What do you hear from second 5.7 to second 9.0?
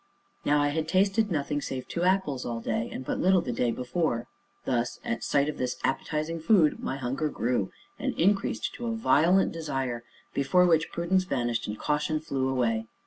appetizing food, my hunger grew, and increased to a